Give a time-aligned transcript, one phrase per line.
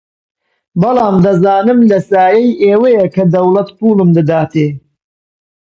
[0.81, 4.67] بەڵام دەزانم لە سایەی ئێوەیە کە دەوڵەت پووڵم دەداتێ